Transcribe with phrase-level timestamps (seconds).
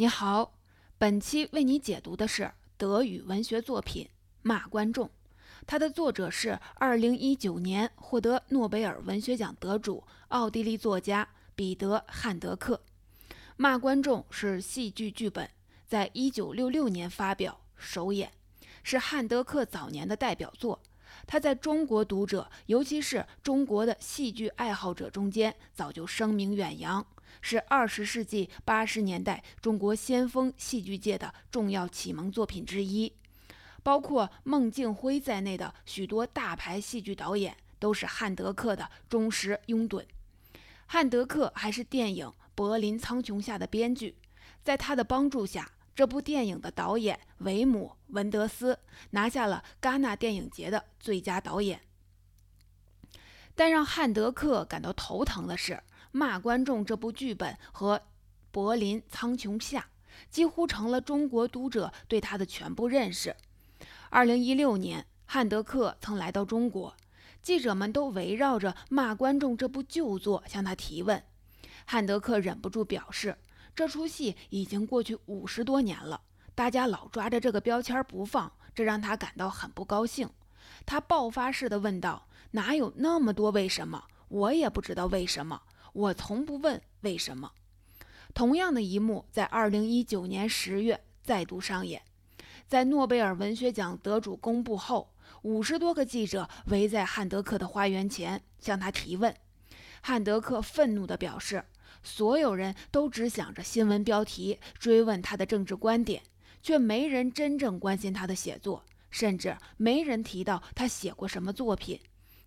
[0.00, 0.54] 你好，
[0.96, 4.06] 本期为你解读的是德语文学作品
[4.40, 5.06] 《骂观众》，
[5.66, 12.80] 它的作者是2019年获得诺贝尔文学奖得主奥地利作家彼得·汉德克。
[13.58, 15.50] 《骂观众》是戏剧剧本，
[15.86, 18.32] 在1966年发表首演，
[18.82, 20.80] 是汉德克早年的代表作。
[21.26, 27.06] 他在中国读者，尤其是中国的戏剧爱好者中间，早就声名远扬。
[27.40, 33.12] 是二十世纪八十年代中国先锋戏剧界的重要启蒙作品之一，
[33.82, 40.04] 包括孟敬辉在内的许多大牌戏剧导演都是汉德克的忠实拥趸。
[40.86, 44.16] 汉德克还是电影《柏林苍穹下》的编剧，
[44.62, 48.78] 在他的帮助下，这部电影的导演维姆·文德斯
[49.10, 51.80] 拿下了戛纳电影节的最佳导演。
[53.54, 55.82] 但让汉德克感到头疼的是。
[56.12, 57.98] 骂观众这部剧本和
[58.50, 59.80] 《柏林苍穹下》
[60.30, 63.36] 几乎成了中国读者对他的全部认识。
[64.08, 66.94] 二零一六年，汉德克曾来到中国，
[67.42, 71.22] 记者们都围绕着《骂观众》这部旧作向他提问。
[71.86, 73.36] 汉德克忍不住表示
[73.74, 76.20] ：“这出戏已经过去五十多年了，
[76.54, 80.28] 大家老抓着这个标签不放，这让他感到很不高兴。”
[80.84, 84.04] 他爆发式的问道：“哪有那么多为什么？
[84.28, 87.52] 我也不知道为什么。”我从不问为什么。
[88.32, 92.02] 同样的一幕在二零一九年十月再度上演，
[92.68, 99.34] 在诺贝尔文学奖得主公布后，五十多个记者围在汉德克的花园前向他提问。
[100.00, 101.64] 汉德克愤怒地表示
[102.02, 106.22] ：“所有人都只想着新闻标题，追问他的政治观点，
[106.62, 112.00] 却没人真正关心他的写作，甚至没人提到他写过什么作品。”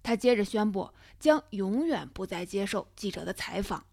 [0.03, 3.83] 他接着宣布，将永远不再接受记者的采访。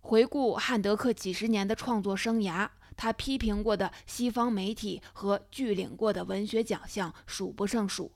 [0.00, 8.12] 回顾汉德克几十年的创作生涯，他批评过的西方媒体和拒领过的文学奖项数不胜数，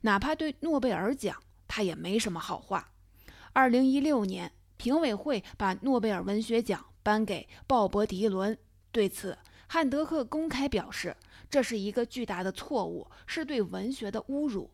[0.00, 1.36] 哪怕对诺贝尔奖，
[1.68, 2.92] 他也没什么好话。
[3.52, 8.56] 二零一六年，评委会把诺贝尔文学奖颁给鲍勃·迪伦，
[8.90, 9.36] 对此，
[9.66, 11.14] 汉德克公开表示，
[11.50, 14.70] 这是一个巨大的错误，是对文学的侮辱。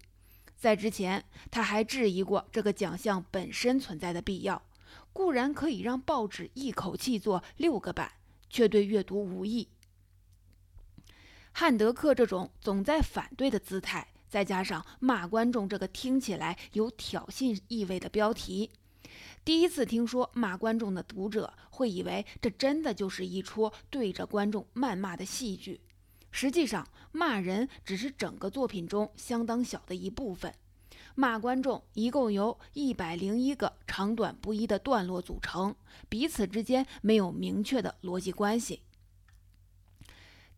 [0.61, 4.63] 在之前，他还质疑过这个奖项本身存在的必要。
[5.11, 8.13] 固然可以让报纸一口气做六个版，
[8.51, 9.67] 却对阅读无益。
[11.53, 18.71] 汉德克这种总在反对的姿态，再加上骂观众这个听起来有挑衅意味的标题，
[19.45, 25.81] 第一次听说骂观众的读者会以为这真的就是一出对着观众谩骂的戏剧。
[26.31, 30.55] 实际上，骂人只是整个作品中相当小的一部分。
[31.15, 35.75] 骂观众一共由一百零一个长短不一的段落组成，
[36.09, 38.83] 彼此之间没有明确的逻辑关系。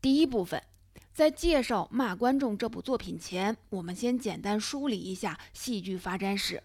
[0.00, 0.62] 第一部分，
[1.12, 6.62] 在介绍《骂观众》这部作品前，我们先简单梳理一下戏剧发展史。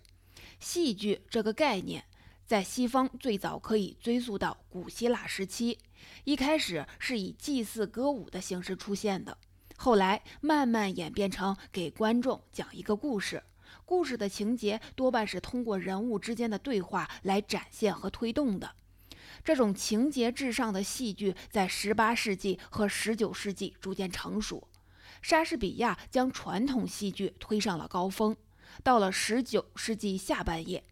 [0.60, 2.04] 戏剧这个概念。
[2.46, 5.78] 在西方最早可以追溯到古希腊时期，
[6.24, 9.38] 一开始是以祭祀歌舞的形式出现的，
[9.76, 13.44] 后来慢慢演变成给观众讲一个故事，
[13.86, 18.72] 故事的情节多半是通过人物之间的对话来展现和推动的。
[19.44, 24.68] 这种情节至上的戏剧在十八世纪和十九世纪逐渐成熟，
[25.22, 28.36] 莎士比亚将传统戏剧推上了高峰。
[28.84, 30.84] 到了十九世纪下半叶。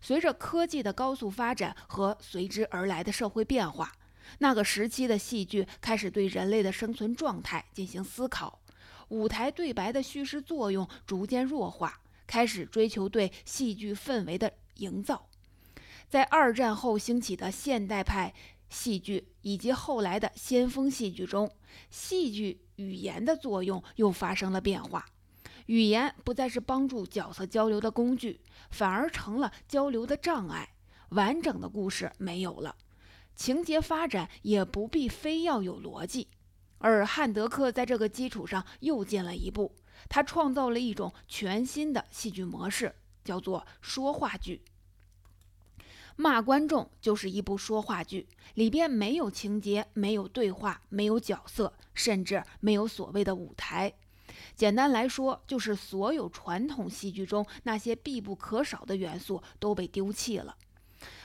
[0.00, 3.90] 随着科技的高速发展和随之而来的社会变化，
[4.38, 8.60] 那个时期的戏剧开始对人类的生存状态进行思考，
[9.08, 15.28] 舞台对白的叙事作用逐渐弱化，开始追求对戏剧氛围的营造。
[16.08, 18.32] 在二战后兴起的现代派
[18.68, 21.50] 戏剧以及后来的先锋戏剧中，
[21.90, 25.04] 戏剧语言的作用又发生了变化。
[25.66, 30.68] 语言不再是帮助角色交流的工具，反而成了交流的障碍。
[31.10, 32.74] 完整的故事没有了，
[33.34, 36.28] 情节发展也不必非要有逻辑。
[36.78, 39.74] 而汉德克在这个基础上又进了一步，
[40.08, 42.94] 他创造了一种全新的戏剧模式，
[43.24, 44.62] 叫做说话剧。
[46.16, 53.92] 骂观众就是一部说话剧，里边没有情节，没有对话，没有角色，甚至没有所谓的舞台。
[54.54, 60.56] 简单来说，就是所有传统戏剧中那些必不可少的元素都被丢弃了。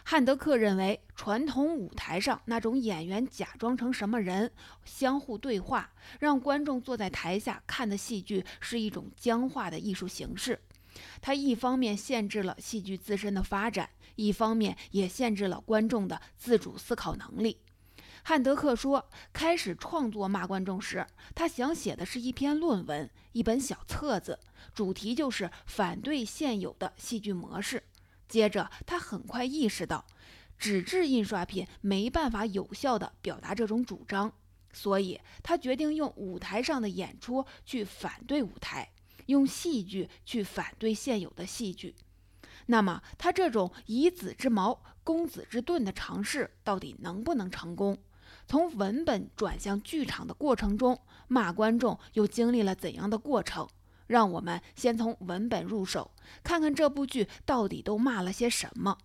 [0.03, 4.51] 汉德克认为，传统舞台上那种演员假装成什么人，
[4.83, 10.59] 相互对话，让观众坐在台下看的戏剧是一种僵化的艺术形式。
[11.21, 17.57] 它一方面限制了戏剧自身的发展，一方面也限制了观众的自主思考能力。
[18.23, 21.05] 汉德克说，开始创作《骂观众》时，
[21.35, 24.39] 他想写的是一篇论文，一本小册子，
[24.73, 27.81] 主题就是反对现有的戏剧模式。
[28.29, 30.05] 接着，他很快意识到，
[30.57, 34.31] 纸质印刷品没办法有效地表达这种主张，
[34.71, 38.87] 所以他决定用舞台上的演出去反对舞台，
[39.25, 41.95] 用戏剧去反对现有的戏剧。
[42.67, 47.97] 那么，他这种以子之矛攻子之盾的尝试到底能不能成功？
[48.47, 53.67] 从文本转向剧场的过程中，骂观众又经历了怎样的过程？
[54.09, 56.09] 让我们先从文本入手，
[56.43, 58.97] 看看这部剧到底都骂了些什么。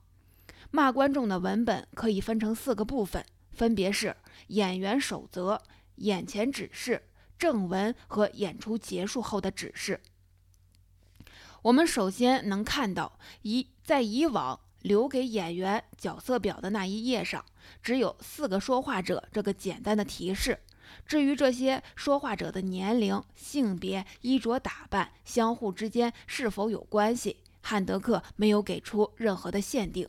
[0.71, 3.23] 骂观众的文本可以分成四个部分，
[3.53, 4.17] 分别是
[4.47, 5.61] 演员守则、
[5.97, 7.03] 眼前指示、
[7.39, 10.01] 正文和演出结束后的指示。
[11.61, 17.45] 我们首先能看到，以在以往留给演员角色表的那一页上，
[17.83, 20.61] 只有四个说话者这个简单的提示。
[21.07, 30.09] 至于这些说话者的年龄、性别、衣着打扮相互之间是否有关系，汉德克没有给出任何的限定。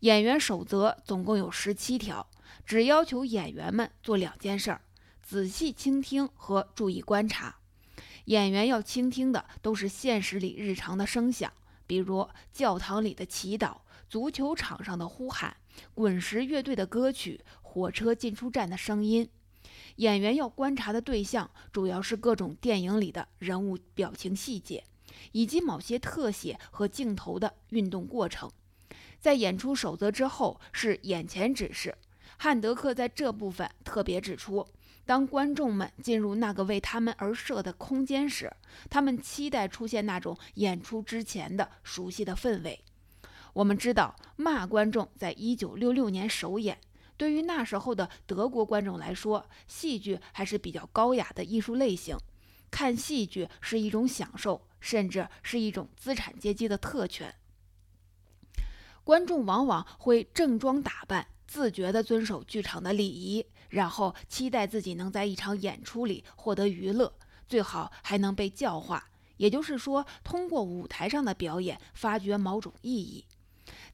[0.00, 2.26] 演员守则总共有十七条，
[2.66, 4.80] 只要求演员们做两件事儿：
[5.22, 7.56] 仔细倾听和注意观察。
[8.26, 11.52] 演员要倾听的都是现实里日常的声响，
[11.86, 13.78] 比如教堂里的祈祷、
[14.08, 15.56] 足球场上的呼喊、
[15.94, 19.28] 滚石乐队的歌曲、火车进出站的声音。
[19.96, 24.84] 演员要观察的对象主要是各种电影里的人物表情细节，
[25.32, 28.50] 以及某些特写和镜头的运动过程。
[29.20, 31.96] 在演出守则之后是眼前指示，
[32.38, 34.66] 汉德克在这部分特别指出。
[35.04, 38.52] 当观众们进入那个为他们而设的空间时，
[38.88, 42.80] 他们期待出现那种演出之前的熟悉的氛围。
[43.52, 46.78] 我们知道，骂观众在一九六六年首演，
[47.22, 52.16] 对于那时候的德国观众来说，戏剧还是比较高雅的艺术类型，
[52.68, 57.32] 看戏剧是一种享受，甚至是一种资产阶级的特权。
[59.04, 63.46] 观众往往会正装打扮，自觉地遵守剧场的礼仪。
[63.68, 67.14] 然后期待自己能在一场演出里获得娱乐，
[67.46, 73.24] 最好还能被教化，也就是说，通过舞台上的表演发掘某种意义。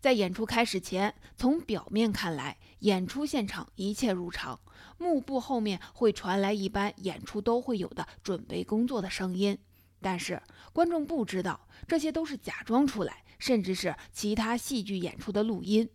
[0.01, 4.61] 在演出开始前，从表面看来，演出现场一切如常，
[4.97, 9.59] 幕布后面会传来一般演出都会有的准备工作的声音。
[10.01, 10.41] 但是
[10.73, 15.89] 观众不知道，这些都是假装出来，甚至是其他戏剧演出的录音。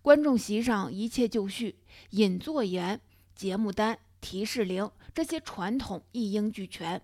[0.00, 1.76] 观众席上一切就绪，
[2.10, 3.00] 引座言。
[3.34, 7.02] 节目单、提示铃，这些传统一应俱全。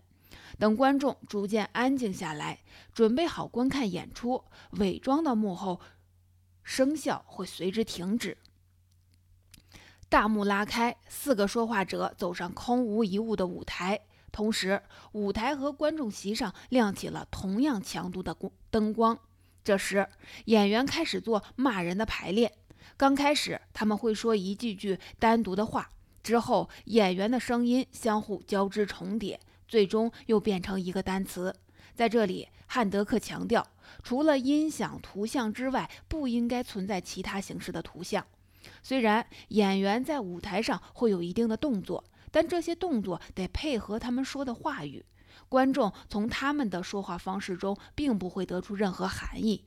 [0.58, 2.60] 等观众逐渐安静下来，
[2.94, 4.44] 准备好观看演出，
[4.78, 5.80] 伪装的幕后
[6.70, 8.38] 生效会随之停止。
[10.08, 13.98] 大幕拉开，四个说话者走上空无一物的舞台，
[14.30, 14.80] 同时
[15.10, 19.18] 舞台和观众席上亮起了同样强度的光灯光。
[19.64, 20.06] 这时，
[20.44, 22.52] 演员开始做骂人的排练。
[22.96, 25.90] 刚开始，他们会说一句句单独的话。
[26.22, 31.52] 之后，演员的声音相互交织重叠，最终又变成一个单词。
[31.96, 33.66] 在这里，汉德克强调，
[34.02, 38.24] 除了音响、图像之外，不应该存在其他形式的图像。
[38.82, 45.04] 虽然演员在舞台上会有一定的动作，但这些动作得配合他们说的话语。
[45.48, 49.64] 观众从他们的说话方式中并不会得出任何含义。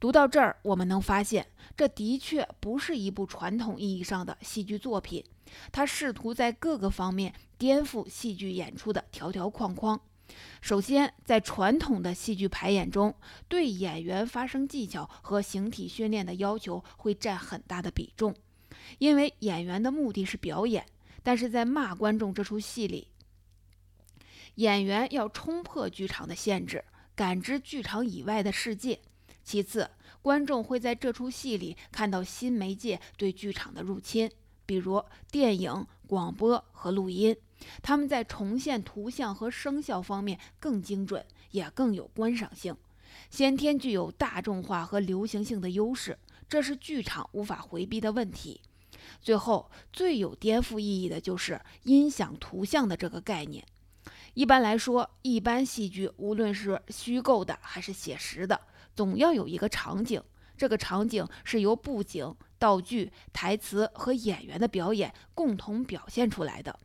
[0.00, 5.24] 读到这儿，我们能发现，这的确不是一部传统意义上的戏剧作品。
[5.70, 10.00] 他试图在各个方面颠覆戏剧演出的条条框框。
[10.60, 13.14] 首先，在传统的戏剧排演中，
[13.48, 18.34] 对演员发声技巧和形体训练的要求会占很大的比重，
[18.98, 20.84] 因为演员的目的是表演。
[21.22, 23.08] 但是在骂观众这出戏里，
[24.56, 29.00] 演员要冲破剧场的限制，感知剧场以外的世界。
[29.42, 29.90] 其次，
[30.22, 34.30] 观众会在这出戏里看到新媒介对剧场的入侵。
[34.64, 37.36] 比如电影、广播和录音，
[37.82, 42.76] 他们在重现图像和声效方面更精准，也更有观赏性，
[43.30, 48.60] 先天具有大众化和流行性的优势，这是剧场无法回避的问题。
[49.20, 53.64] 最后，最有颠覆意义的就是音响图像的这个概念。
[54.34, 58.60] 一般来说，一般戏剧无论是虚构的还是写实的，
[58.94, 60.22] 总要有一个场景，
[60.56, 62.34] 这个场景是由布景。
[62.58, 66.78] 道具、台词和演员的表演共同表现出来的。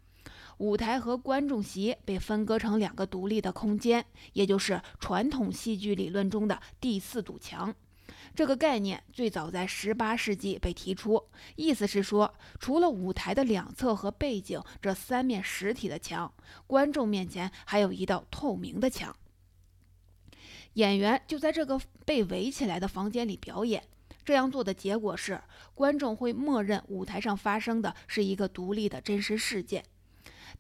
[0.62, 7.74] 舞台和观众席被分割成两个独立的空间，也就是传统戏剧理论中的第四堵墙。
[8.36, 11.24] 这个概念最早在18世纪被提出，
[11.56, 16.32] 意思是说，除了舞台的两侧和背景这三面实体的墙，
[16.68, 19.16] 观众面前还有一道透明的墙。
[20.74, 23.84] 演员就在这个被围起来的房间里表演。
[24.24, 25.42] 这样做的结果是，
[25.74, 29.84] 观众会默认舞台上发生的是一个独立的真实事件。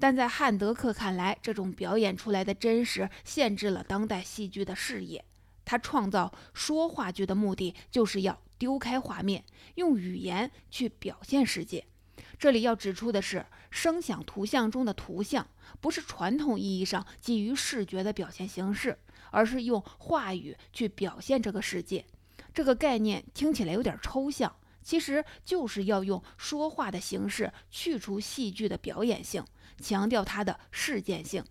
[0.01, 5.24] 但在汉德克看来，这种表演出来的真实限制了当代戏剧的视野。
[5.63, 9.43] 他创造说话剧的目的，就是要丢开画面，
[9.75, 11.86] 用语言去表现世界。
[12.39, 15.48] 这里要指出的是，声响图像中的图像
[15.79, 18.98] 不是传统意义上基于视觉的表现形式，
[19.29, 22.03] 而是用话语去表现这个世界。
[22.55, 29.46] 这个概念听起来有点抽象，其实就是要用说话的形式去除戏剧的表演性，
[29.81, 31.43] 强调它的事件性。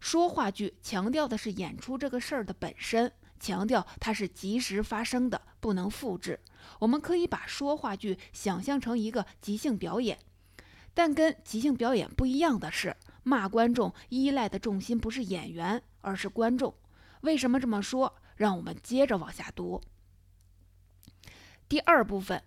[0.00, 3.12] 说话剧强调的是演出这个事儿的本身。
[3.40, 6.40] 强调它是即时发生的，不能复制。
[6.78, 10.18] 我们可以把说话剧想象成一个即兴表演，
[10.94, 16.74] 但跟即兴表演不一样的是，骂观众依赖的重心不是演员，而是观众。
[17.20, 18.16] 为什么这么说？
[18.36, 19.80] 让我们接着往下读。
[21.68, 22.42] 第二部分，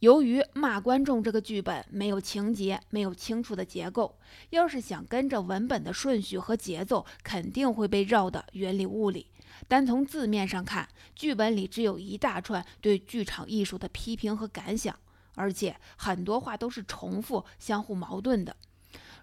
[0.00, 4.18] 由于骂观众这个剧本没有情节，没有清楚的结构，
[4.50, 9.26] 要是想跟着文本的顺序和节奏，肯定会被绕得云里雾里。
[9.66, 14.94] 单从字面上看，剧本里只有一大串对剧场艺术的批评和感想，
[15.34, 18.54] 而且很多话都是重复、相互矛盾的。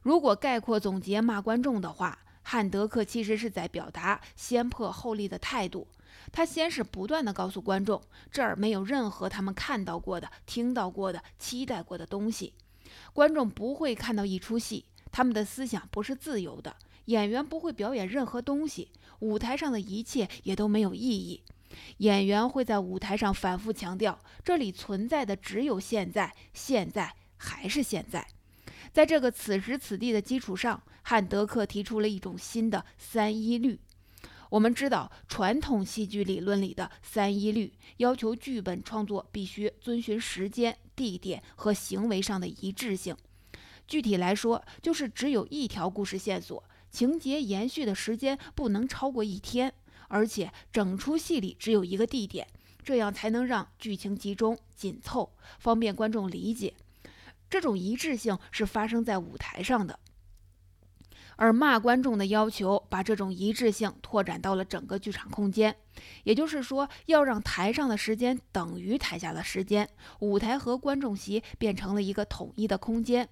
[0.01, 5.87] 如果概括总结骂观众的话，汉德克其实是在表达先破后立的态度。
[6.31, 8.01] 他先是不断地告诉观众，
[8.31, 12.53] 这儿没有任何他们看到过的、听到过的、期待过的东西。
[13.13, 16.75] 观众不会看到一出戏，他们的思想不是自由的。
[17.05, 18.89] 演员不会表演任何东西，
[19.19, 21.43] 舞台上的一切也都没有意义。
[21.97, 28.25] 演员会在舞台上反复强调，这里存在的只有现在，现在还是现在。
[28.93, 33.79] 在这个此时此地的基础上，汉德克提出了一种新的三一律。
[34.53, 43.17] 我们知道，传统戏剧理论里的三一律要求剧本创作必须遵循时间、地点和行为上的一致性。
[43.87, 46.63] 具体来说，就是只有一条故事线索。
[46.91, 49.73] 情节延续的时间不能超过一天，
[50.07, 52.47] 而且整出戏里只有一个地点，
[52.83, 56.75] 这样才能让剧情集中紧凑，方便观众理解。
[57.49, 59.99] 这种一致性是发生在舞台上的，
[61.35, 65.75] 而骂观众的要求把这种一致性拓展到了整个剧场空间，
[66.23, 69.87] 也就是说，要让台上的时间等于台下的时间，
[70.19, 73.27] 舞台和观众席变成了一个统一的空间。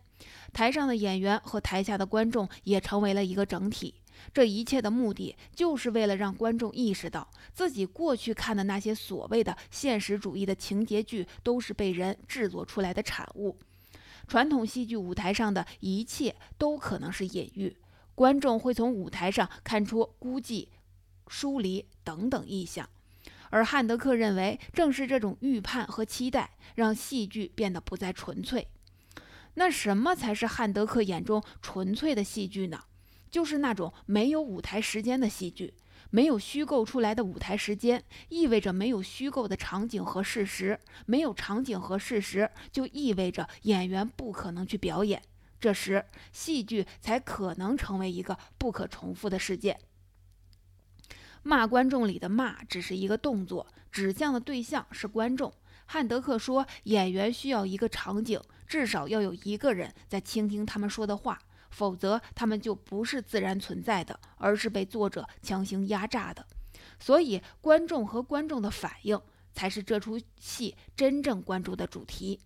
[0.54, 3.96] 台上的演员和台下的观众也成为了一个整体。
[4.32, 13.58] 这一切的目的，就是为了让观众意识到，自己过去看的那些所谓的现实主义的情节剧，都是被人制作出来的产物。
[14.28, 17.76] 传统戏剧舞台上的一切都可能是隐喻，
[18.22, 20.68] 观众会从舞台上看出孤寂、
[21.28, 22.88] 疏离等等意象。
[23.50, 28.68] 而汉德克认为，正是这种预判和期待，让戏剧变得不再纯粹。
[29.56, 32.80] 那什么才是汉德克眼中纯粹的戏剧呢？
[33.32, 35.74] 就是那种没有舞台时间的戏剧。
[36.12, 40.80] 没有虚构出来的舞台时间，意味着没有虚构的场景和事实。
[41.08, 45.20] 没有场景和事实，就意味着演员不可能去表演。
[45.62, 46.04] 这时，
[46.34, 49.80] 戏剧才可能成为一个不可重复的事件。
[51.44, 55.54] 骂观众里的骂只是一个动作，指向的对象是观众。
[55.86, 58.42] 汉德克说，演员需要一个场景。
[58.68, 61.38] 至少要有一个人在倾听他们说的话，
[61.72, 66.48] 否则他们就不是自然存在的，而是被作者强行压榨的。
[66.98, 69.22] 所以，观众和观众的反应
[69.54, 72.40] 才是这出戏真正关注的主题。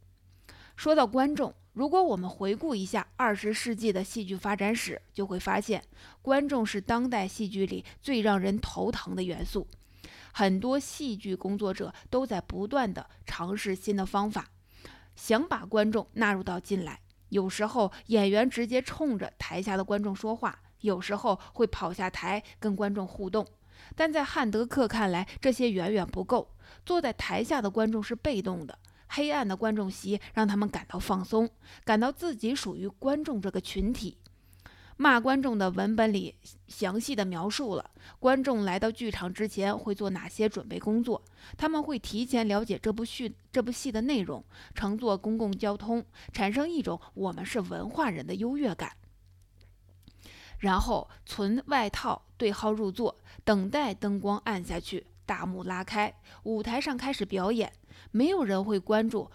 [0.76, 5.84] 说到观众，如果我们回顾一下二十世纪的戏剧发展史，就会发现，
[6.22, 9.68] 观众是当代戏剧里最让人头疼的元素。
[10.32, 14.48] 很多戏剧工作者都在不断地尝试新的方法。
[15.18, 23.46] 想把观众纳入到进来，有时候演员直接冲着台下的观众说话，有时候会跑下台跟观众互动。
[23.98, 26.56] 但在汉德克看来，这些远远不够。
[26.86, 31.50] 坐在台下的观众是被动的，黑暗的观众席让他们感到放松，
[31.84, 34.18] 感到自己属于观众这个群体。
[34.98, 36.34] 骂观众的文本里
[36.70, 41.22] 详细的描述了观众来到剧场之前会做哪些准备工作，
[41.58, 44.42] 他们会提前了解这部剧这部戏的内容，
[44.74, 48.96] 乘坐公共交通，产生一种我们是文化人的优越感，
[50.60, 56.14] 然后存外套对号入座，等待灯光暗下去，大幕拉开，
[56.44, 57.72] 舞台上开始表演，
[58.12, 59.30] 没有人会关注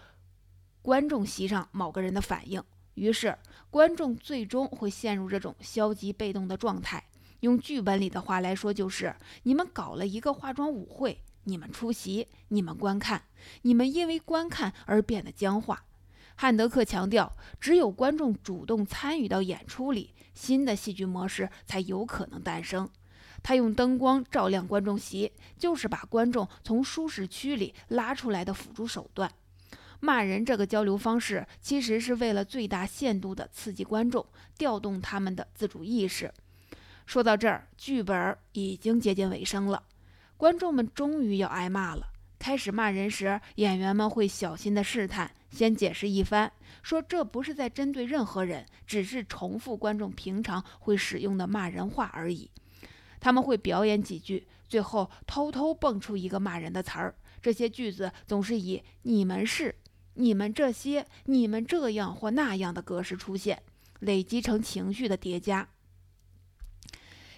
[0.81, 2.63] 观众席上某个人的反应，
[2.95, 3.37] 于是
[3.69, 7.03] 观众最终会陷入这种消极被动的状态。
[7.41, 13.23] 用剧本里的话来说，就是你们搞了一个化妆舞会，你们出席，你们观看，
[13.63, 15.85] 你们因为观看而变得僵化。
[16.35, 22.89] 汉德克强调，只有观众主动参与到演出里，新的戏剧模式才有可能诞生。
[23.43, 29.31] 他用灯光照亮观众席，就是把观众从舒适区里拉出来的辅助手段。
[29.99, 34.25] 骂人这个交流方式，其实是为了最大限度地刺激观众，
[34.57, 36.33] 调动他们的自主意识。
[37.05, 39.83] 说到这儿，剧本已经接近尾声了，
[40.37, 42.07] 观众们终于要挨骂了。
[42.39, 52.49] 开始骂人时，演员们会小心地试探，先解释一番，说这不是在针对任何人，只是重复观众平常会使用的骂人话而已。
[53.21, 57.15] 他们会表演几句，最后偷偷蹦出一个骂人的词儿。
[57.41, 59.73] 这些句子总是以“你们是
[60.15, 63.63] ”“你们这些”“你们这样”或那样的格式出现，
[64.01, 65.69] 累积成情绪的叠加。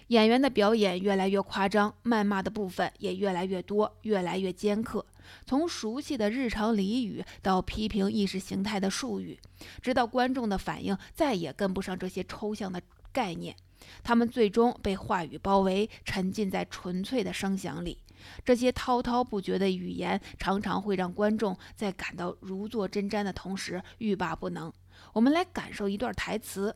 [0.08, 5.06] 演员的表演越来越夸张，谩骂的部分也越来越多，越来越尖刻。
[5.46, 9.40] 从熟悉的日常俚语到批评意识形态的术语，
[9.80, 13.56] 直到观众的反应再也跟不上这些抽象的概念，
[14.02, 17.98] 他们最终被话语包围，沉浸在纯粹的声响里。
[18.44, 24.72] 这些滔滔不绝的语言常常会让观众在感到如坐针毡的同时欲罢不能。
[25.12, 26.74] 我们来感受一段台词：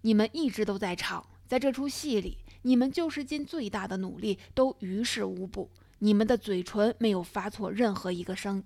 [0.00, 1.26] 你们一直都在唱。
[1.46, 5.70] 在这出戏里，你们就是尽最大的努力，都于事无补。
[5.98, 8.64] 你们的嘴唇没有发错任何一个声，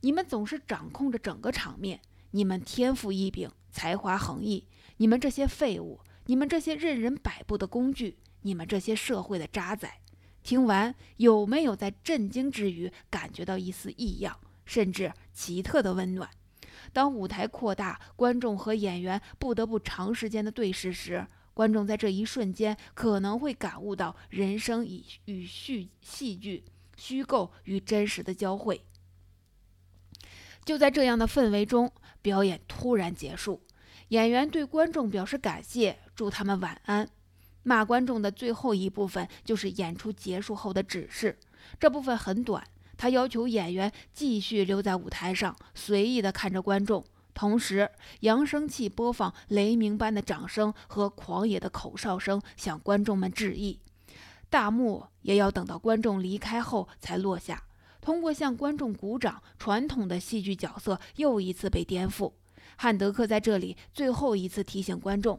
[0.00, 2.00] 你们总是掌控着整个场面。
[2.30, 4.66] 你们天赋异禀，才华横溢。
[4.96, 9.90] 你们这些废物，你们这些任人摆布的工具，你们这些社会的渣滓。
[10.42, 16.28] 听完，有没有在震惊之余感觉到一丝异样，甚至奇特的温暖？
[16.92, 21.26] 当舞台扩大，观众和演员不得不长时间的对视时。
[21.54, 26.62] 观众在这一瞬间可能会感悟到人生与与戏戏剧、
[26.98, 28.84] 虚构与真实的交汇。
[30.62, 33.62] 就在这样的氛围中，表演突然结束，
[34.08, 37.08] 演员对观众表示感谢，祝他们晚安。
[37.62, 41.38] 骂观众的最后一部分就是演出结束后的指示，
[41.78, 42.64] 这部分很短，
[42.96, 47.04] 他要求演员继续留在舞台上，随意地看着观众。
[47.34, 47.90] 同时，
[48.20, 53.78] 扬声器播放雷鸣般的掌声和狂野的口哨声，向观众们致意。
[54.48, 57.62] 大幕也要等到观众离开后才落下。
[58.00, 62.32] 通过向观众鼓掌，传统的戏剧角色又一次被颠覆。
[62.80, 65.38] 汉德克在这里最后一次提醒观众：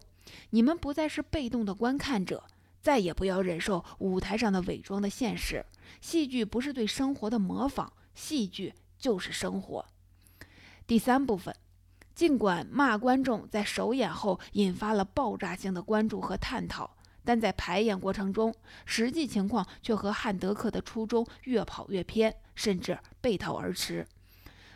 [0.49, 2.43] 你们不再是被动的观看者，
[2.82, 5.65] 再也不要忍受舞台上的伪装的现实。
[6.02, 9.86] 戏剧不是对生活的模仿，戏剧就是生活。
[10.86, 11.56] 第三部分。
[12.13, 18.54] 尽管骂观众在首演后引发了爆炸性的关注和探讨，但在排演过程中，
[18.86, 24.06] 实际情况却和汉德克的初衷越跑越偏，甚至背道而驰。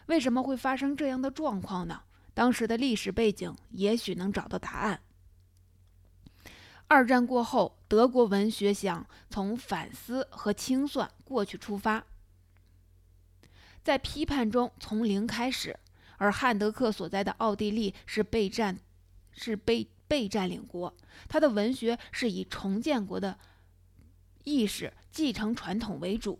[0.05, 1.99] 为什么会发生这样的状况呢？
[2.33, 5.01] 当时的历史背景也许能找到答案。
[6.87, 12.05] 二战过后，德国文学想从反思和清算过去出发，
[13.83, 15.79] 在批判中从零开始。
[16.17, 18.79] 而汉德克所在的奥地利是被占，
[19.33, 20.95] 是被被占领国，
[21.27, 23.37] 他的文学是以重建国的
[24.43, 26.39] 意识、继承传统为主。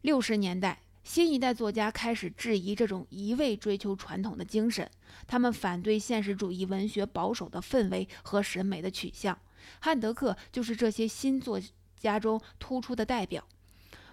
[0.00, 4.86] 六十年代，新一代作家开始质疑这种一味追求传统的精神，
[5.26, 9.36] 他们反对现实主义文学保守的氛围和审美的取向。
[9.80, 11.58] 汉德克就是这些新作
[11.96, 13.42] 家中突出的代表。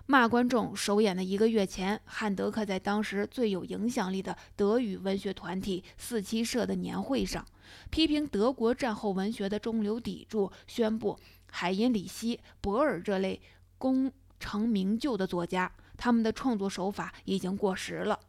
[0.05, 7.45] 骂观众首演的一个月前，汉德克在当时最有影响力的德语文学团体四七社的年会上，
[7.89, 11.19] 批评德国战后文学的中流砥柱，宣布
[11.51, 13.41] 海因里希·博尔这类
[13.77, 18.19] 功成名就的作家，他们的创作手法已经过时了。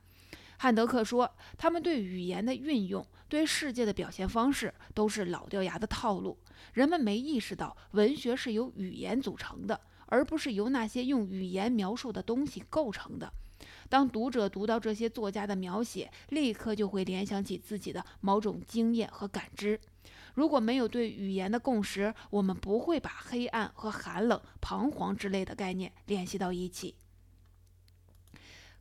[0.59, 6.38] 汉德克说，他们对语言的运用，对世界的表现方式，都是老掉牙的套路。
[6.72, 9.81] 人们没意识到，文学是由语言组成的。
[10.09, 13.33] 而不是由那些用语言描述的东西构成的。
[13.88, 19.81] 当读者读到这些作家的描写，立刻就会联想起自己的某种经验和感知。
[20.35, 26.94] 如果没有对语言的共识，我们不会把黑暗和寒冷、彷徨之类的概念联系到一起。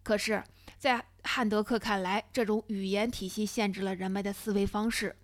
[0.06, 0.44] 可是，
[0.78, 5.16] 在汉德克看来，这种语言体系限制了人们的思维方式。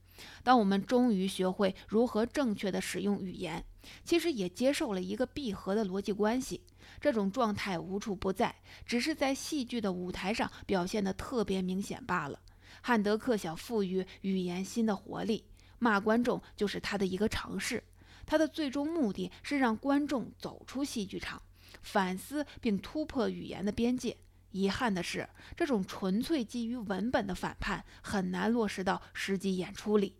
[0.41, 3.63] 当我们终于学会如何正确的使用语言，
[4.03, 6.63] 其实也接受了一个闭合的逻辑关系。
[6.99, 12.39] 这种状态无处不在，只是在戏剧的舞台上表现得特别明显罢了。
[12.81, 15.45] 汉德克想赋予语言新的活力，
[15.77, 17.83] 骂观众就是他的一个尝试。
[18.25, 21.39] 他的最终目的是让观众走出戏剧场，
[21.83, 24.17] 反思并突破语言的边界。
[24.51, 30.15] 遗憾的是，这种纯粹基于文本的反叛很难落实到实际演出里。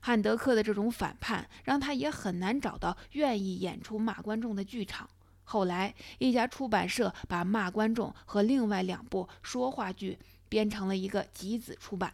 [0.00, 5.08] 汉德克的这种反叛让他也很难找到愿意演出骂观众的剧场。
[5.44, 12.12] 后来，一家出版社把骂观众和另外两部说话剧编成了一个集子出版。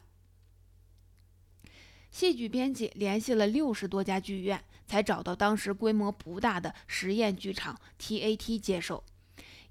[2.10, 9.04] 戏剧编辑联系了六十多家剧院，才找到当时规模不大的实验剧场 TAT 接受。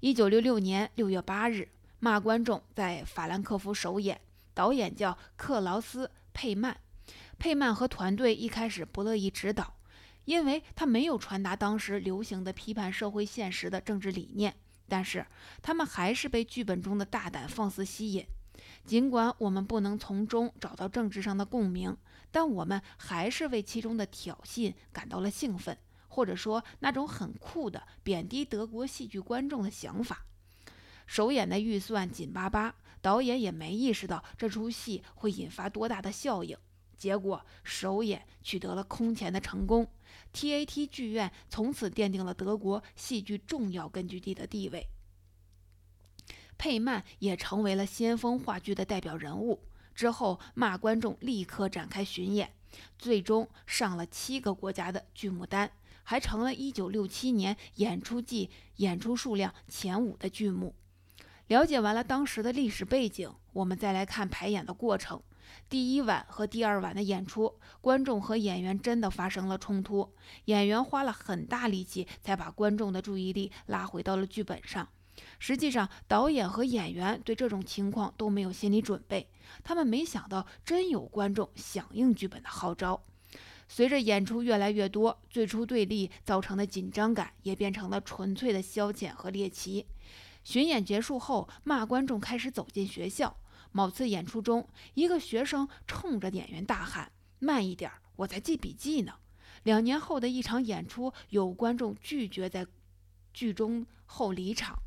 [0.00, 1.68] 一九六六年六月八日。
[2.06, 4.20] 骂观众在法兰克福首演，
[4.54, 6.78] 导演叫克劳斯·佩曼。
[7.36, 9.74] 佩曼和团队一开始不乐意指导，
[10.24, 14.54] 因为他没有传达当时流行的批判社会现实的政治理念。
[14.86, 15.26] 但是
[15.60, 18.24] 他们还是被剧本中的大胆放肆吸引。
[18.84, 21.96] 尽管我们不能从中找到政治上的共鸣，
[22.30, 30.24] 但我们还是为其中的挑衅感到了兴奋，或者说那种很酷的贬低德国戏剧观众的想法。
[31.06, 36.56] 首演的预算紧巴巴，导演也没意识到这出戏会引发多大的效应。
[36.96, 39.86] 结果首演取得了空前的成功
[40.32, 44.88] ，TAT 剧院从此奠定了德国戏剧重要根据地的地位。
[46.58, 49.62] 佩曼也成为了先锋话剧的代表人物。
[49.94, 52.54] 之后，骂观众立刻展开巡演，
[52.98, 55.70] 最终上了七个国家的剧目单，
[56.02, 60.74] 还成了1967年演出季演出数量前五的剧目。
[61.48, 65.22] 了解完了当时的历史背景，我们再来看排演的过程。
[65.68, 70.12] 第一晚和第二晚的演出，观众和演员真的发生了冲突，
[70.46, 74.88] 演员花了很大力气才把观众的注意力拉回到了剧本上。
[75.38, 79.30] 实际上，导演和演员对这种情况都没有心理准备，
[79.62, 83.00] 他们没想到真有观众响应剧本的号召。
[83.68, 89.86] 随着演出越来越多，最初对立造成的紧张感也变成了纯粹的消遣和猎奇。
[90.46, 93.36] 巡演结束后，骂观众开始走进学校。
[93.72, 99.14] 某次演出中，一个学生冲着演员大喊：“慢一点，我在记笔记呢。”
[99.64, 102.64] 两年后的一场演出，有观众拒绝在
[103.34, 104.78] 剧中后离场，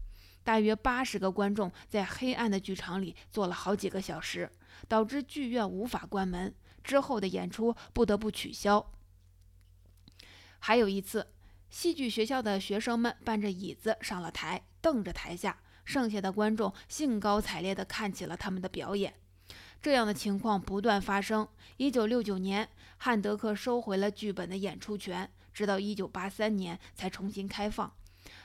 [0.45, 4.49] 大约八十个观众在黑暗的剧场里坐了好几个小时，
[4.87, 6.55] 导致剧院无法关门。
[6.81, 8.93] 之后的演出不得不取消。
[10.59, 11.33] 还有一次。
[11.69, 19.13] 戏剧学校的学生们搬着椅子上了台，瞪着台下，剩下的观众兴高采烈地看起了他们的表演。
[19.81, 21.47] 这样的情况不断发生。
[21.77, 27.91] 一九六九年，汉德克收回了剧本的演出权，直到一九八三年才重新开放。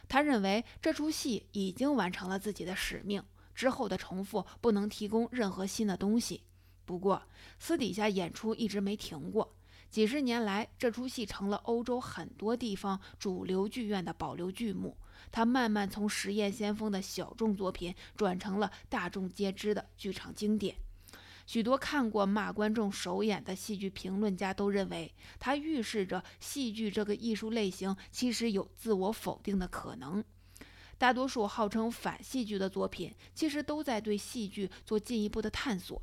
[0.09, 3.23] 他认为这出戏已经完成了自己的使命，
[3.55, 6.42] 之后的重复不能提供任何新的东西。
[6.85, 7.23] 不过，
[7.59, 9.57] 私底下演出一直没停过。
[9.90, 14.97] 几十年来，这出戏成了欧洲很多地方主流剧院的保留剧目。
[15.31, 20.77] 他慢慢从实验先锋的小众作品，转成了大众皆知的剧场经典。
[21.46, 30.24] 许多看过骂观众首演的戏剧评论家都认为，它预示着戏剧这个艺术类型其实有自我否定的可能。
[30.96, 36.00] 大多数号称反戏剧的作品，其实都在对戏剧做进一步的探索。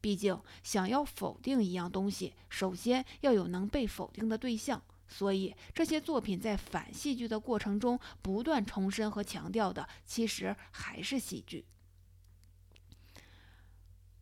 [0.00, 4.80] 毕竟，想要否定一样东西，首先要有能被否定的对象。
[5.06, 11.64] 所以，这些作品在反戏剧的过程中不断重申和强调的，其实还是戏剧。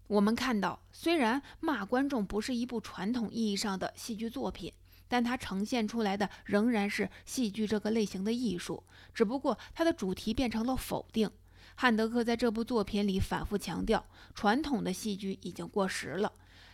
[0.08, 4.70] 我们看到，虽然《骂观众》不是一部传统意义上的戏剧作品，
[5.08, 11.30] 但它呈现出来的仍然是戏剧这个类型的艺术，只不过它的主题变成了否定。
[11.74, 16.30] 汉德克在这部作品里反复强调，传统的戏剧已经过时了。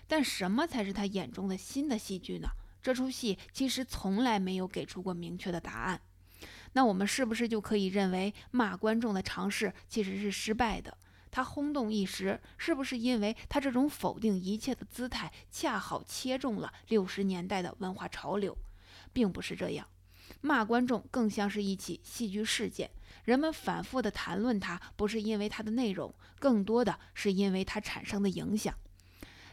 [0.09, 2.49] 但什么才是他眼中的新的戏剧呢？
[2.83, 6.01] 这出戏其实从来没有给出过明确的答案。
[6.73, 10.97] 那我们是不是就可以认为骂观众的尝试其实是失败的？
[11.31, 18.57] 他轰动一时，是不是因为他这种否定一切的姿态恰好切中了六十年代的文化潮流？
[19.13, 19.87] 并不是这样。
[20.41, 22.91] 骂观众更像是一起戏剧事件。
[23.25, 28.75] 人们反复地谈论它，不是因为它的内容，更多的是因为它产生的影响。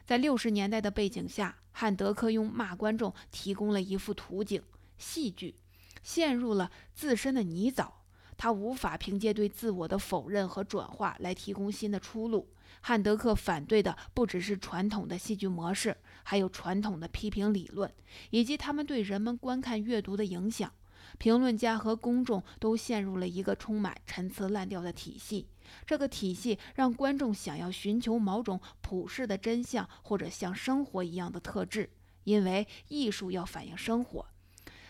[0.06, 4.64] 在六十年代的背景下，汉德克用骂观众提供了一幅图景：
[4.98, 5.56] 戏剧
[6.02, 7.92] 陷入了自身的泥沼，
[8.38, 12.48] 他无法凭借对自我的否认和转化来提供新的出路。
[12.80, 17.94] 汉德克反对的不只是传统的戏剧模式，还有传统的批评理论，
[18.30, 20.72] 以及他们对人们观看阅读的影响。
[21.18, 25.48] 评论家和公众都陷入了一个充满陈词滥调的体系。
[25.86, 31.90] 这个体系让观众想要寻求某种普世的真相，或者像生活一样的特质，
[32.24, 34.26] 因为艺术要反映生活。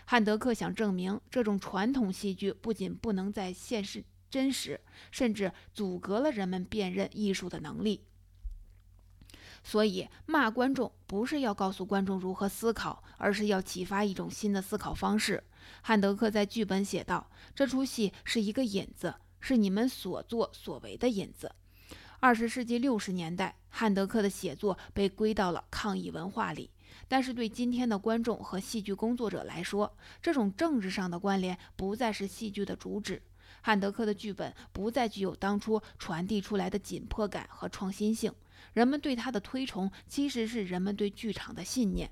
[0.04, 8.02] 汉德克想证明，这种传统戏剧不仅不能在现实真实，甚至阻隔了人们辨认艺术的能力。
[9.64, 15.42] 所以，骂观众不是要告诉观众如何思考，而是要启发一种新的思考方式。
[15.82, 21.50] 汉德克在剧本写道：“这出戏是一个引子，是你们所作所为的引子。”
[22.18, 26.70] 二十世纪六十年代，汉德克的写作被归到了抗议文化里。
[27.08, 33.22] 但是对今天的观众和戏剧工作者来说，这种政治上的关联不再是戏剧的主旨。
[33.60, 38.32] 汉德克的剧本不再具有当初传递出来的紧迫感和创新性。
[38.72, 42.10] 人们对他的推崇，其实是人们对剧场的信念。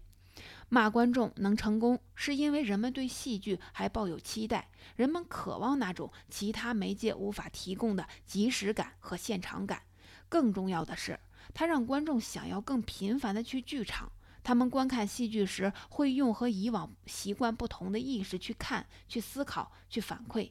[0.69, 9.83] 骂观众能成功，是因为人们对戏剧还抱有期待，人们渴望那种其他媒介无法提供的即时感和现场感。
[10.29, 11.21] 更重要的是，
[11.53, 14.11] 它让观众想要更频繁地去剧场。
[14.43, 20.51] 他们观看戏剧时，会用和以往习惯不同的意识去看、去思考、去反馈。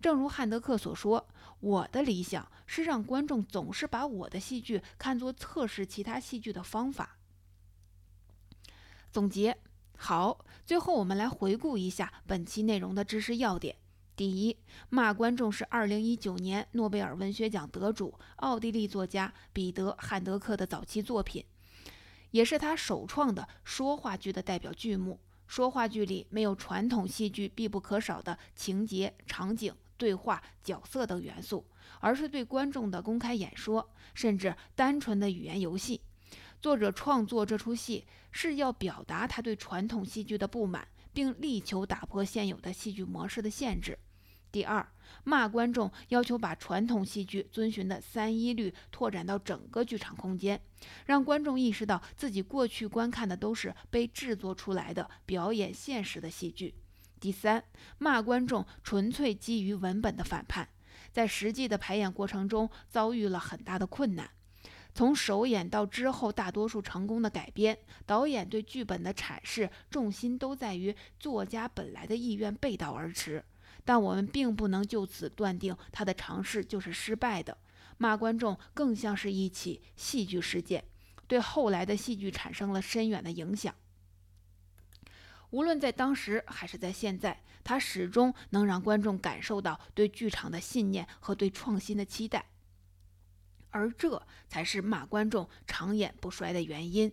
[0.00, 1.26] 正如汉德克所说
[1.60, 7.15] ：“我的理想是让观众总是把我的戏剧看作测试其他戏剧的方法。”
[9.16, 9.56] 总结
[9.96, 13.74] 好，最后我们来回顾一下本期内容的知识要点。
[14.14, 14.58] 第一，
[14.90, 21.42] 骂观众是2019年诺贝尔文学奖得主、奥地利作家彼得·汉德克的早期作品。
[22.32, 25.18] 也是他首创的说话剧的代表剧目。
[25.46, 31.64] 说话剧里没有传统戏剧必不可少的情节、场景、对话、角色等元素，
[32.00, 36.02] 而是对观众的公开演说，甚至单纯的语言游戏。
[36.66, 43.96] 作者创作这出戏是要表达他对传统戏剧的不满，并力求打破现有的戏剧模式的限制。
[44.50, 44.84] 第二，
[45.22, 50.60] 骂观众要求把传统戏剧遵循的三一律拓展到整个剧场空间，
[51.04, 56.74] 让观众意识到自己过去观看的都是被制作出来的表演现实的戏剧。
[57.20, 57.62] 第三，
[57.98, 60.68] 骂观众纯粹基于文本的反叛，
[61.12, 64.28] 在实际的排演过程中遭遇了很大的困难。
[64.96, 73.44] 从首演到之后大多数成功的改编，导演对剧本的阐释重心都在于作家本来的意愿背道而驰。
[73.84, 77.58] 但我们并不能就此断定他的尝试就是失败的。
[77.98, 80.82] 骂观众更像是一起戏剧事件，
[81.26, 83.74] 对后来的戏剧产生了深远的影响。
[85.50, 92.46] 无论在当时还是在现在，他始终能让观众感受到对剧场的信念和对创新的期待，
[93.70, 97.12] 而这才是骂观众长演不衰的原因。